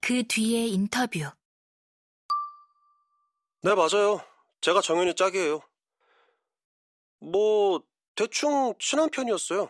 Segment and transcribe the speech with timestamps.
[0.00, 1.20] 그 뒤의 인터뷰
[3.60, 4.20] 네, 맞아요.
[4.60, 5.60] 제가 정현이 짝이에요.
[7.20, 7.82] 뭐,
[8.14, 9.68] 대충 친한 편이었어요.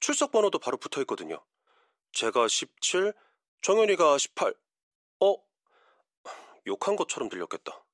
[0.00, 1.44] 출석 번호도 바로 붙어 있거든요.
[2.12, 3.12] 제가 17,
[3.60, 4.54] 정현이가 18.
[5.20, 5.36] 어?
[6.66, 7.84] 욕한 것처럼 들렸겠다.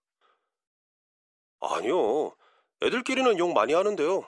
[1.61, 2.35] 아니요.
[2.83, 4.27] 애들끼리는 욕 많이 하는데요.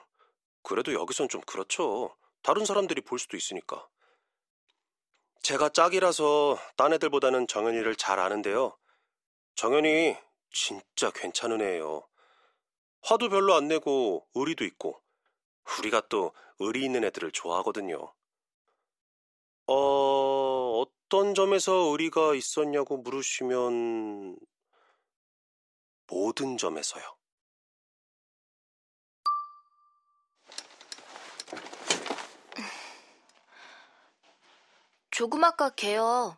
[0.62, 2.16] 그래도 여기선 좀 그렇죠.
[2.42, 3.86] 다른 사람들이 볼 수도 있으니까.
[5.42, 8.76] 제가 짝이라서 딴 애들보다는 정현이를 잘 아는데요.
[9.54, 10.16] 정현이
[10.50, 12.06] 진짜 괜찮은 애예요.
[13.02, 15.00] 화도 별로 안 내고 의리도 있고
[15.78, 18.12] 우리가 또 의리 있는 애들을 좋아하거든요.
[19.68, 24.36] 어, 어떤 점에서 의리가 있었냐고 물으시면
[26.08, 27.15] 모든 점에서요.
[35.16, 36.36] 조그마까 걔요.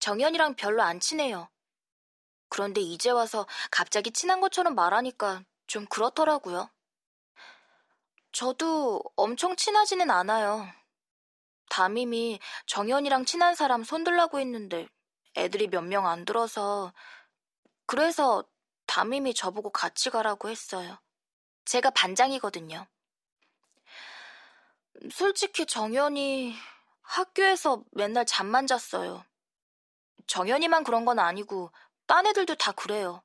[0.00, 1.48] 정연이랑 별로 안 친해요.
[2.48, 6.68] 그런데 이제 와서 갑자기 친한 것처럼 말하니까 좀 그렇더라고요.
[8.32, 10.66] 저도 엄청 친하지는 않아요.
[11.68, 14.88] 담임이 정연이랑 친한 사람 손들라고 했는데
[15.36, 16.92] 애들이 몇 명 안 들어서
[17.86, 18.42] 그래서
[18.86, 20.98] 담임이 저보고 같이 가라고 했어요.
[21.64, 22.88] 제가 반장이거든요.
[25.12, 26.56] 솔직히 정연이
[27.10, 29.24] 학교에서 맨날 잠만 잤어요.
[30.28, 31.72] 정연이만 그런 건 아니고
[32.06, 33.22] 딴 애들도 다 그래요.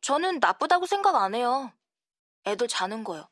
[0.00, 1.72] 저는 나쁘다고 생각 안 해요.
[2.46, 3.28] 애들 자는 거요.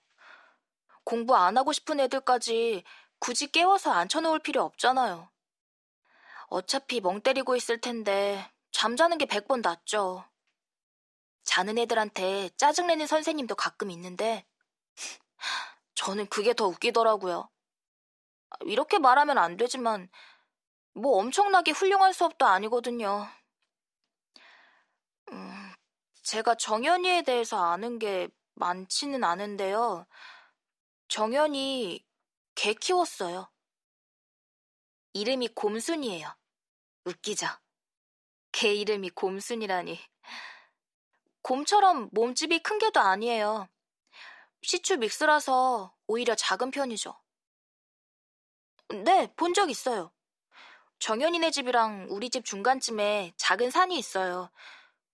[1.05, 2.85] 공부 안 하고 싶은 애들까지
[3.19, 5.29] 굳이 깨워서 앉혀놓을 필요 없잖아요.
[6.49, 10.25] 어차피 멍 때리고 있을 텐데 잠자는 게 백 번 낫죠.
[11.45, 14.47] 자는 애들한테 짜증내는 선생님도 가끔 있는데
[15.95, 17.49] 저는 그게 더 웃기더라고요.
[18.67, 20.09] 이렇게 말하면 안 되지만
[20.95, 23.27] 뭐 엄청나게 훌륭한 수업도 아니거든요.
[25.31, 25.73] 음,
[26.23, 30.07] 제가 정연이에 대해서 아는 게 많지는 않은데요.
[31.09, 32.05] 정연이
[32.55, 33.51] 개 키웠어요.
[35.15, 36.35] 이름이 곰순이에요.
[37.05, 37.47] 웃기죠?
[38.53, 39.99] 개 이름이 곰순이라니.
[41.43, 43.69] 곰처럼 몸집이 큰 개도 아니에요.
[44.63, 47.15] 시추 믹스라서 오히려 작은 편이죠.
[48.93, 50.13] 네, 본 적 있어요.
[51.01, 54.51] 정연이네 집이랑 우리 집 중간쯤에 작은 산이 있어요.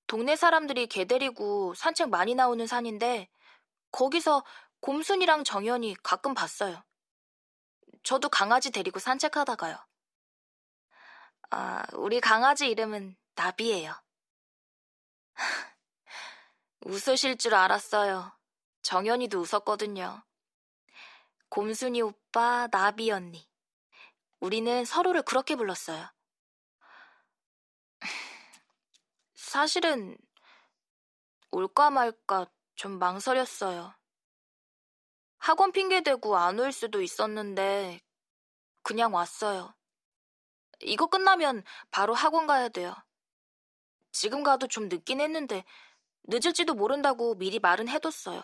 [0.06, 3.28] 동네 사람들이 개 데리고 산책 많이 나오는 산인데
[3.93, 4.44] 거기서
[4.81, 6.83] 곰순이랑 정연이 가끔 봤어요.
[8.03, 9.77] 저도 강아지 데리고 산책하다가요.
[11.50, 13.95] 아, 우리 강아지 이름은 나비예요.
[16.87, 18.33] 웃으실 줄 알았어요.
[18.83, 20.22] 정연이도 웃었거든요.
[21.49, 23.47] 곰순이 오빠, 나비 언니.
[24.41, 26.09] 우리는 서로를 그렇게 불렀어요.
[29.34, 30.16] 사실은
[31.50, 32.47] 올까 말까
[32.77, 33.94] 좀 망설였어요.
[35.38, 38.00] 학원 핑계대고 안 올 수도 있었는데
[38.82, 39.75] 그냥 왔어요.
[40.81, 42.94] 이거 끝나면 바로 학원 가야 돼요.
[44.12, 45.65] 지금 가도 좀 늦긴 했는데
[46.25, 48.43] 늦을지도 모른다고 미리 말은 해뒀어요.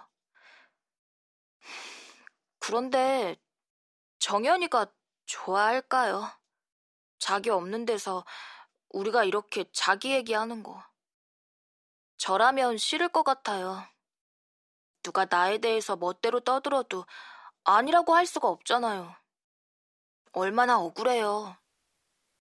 [2.58, 3.36] 그런데
[4.18, 4.92] 정연이가
[5.26, 6.30] 좋아할까요?
[7.18, 8.24] 자기 없는 데서
[8.90, 10.82] 우리가 이렇게 자기 얘기하는 거.
[12.16, 13.82] 저라면 싫을 것 같아요.
[15.02, 17.06] 누가 나에 대해서 멋대로 떠들어도
[17.64, 19.14] 아니라고 할 수가 없잖아요.
[20.32, 21.56] 얼마나 억울해요.